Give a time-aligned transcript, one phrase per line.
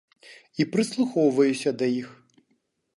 [0.63, 2.09] І прыслухоўваюся да іх.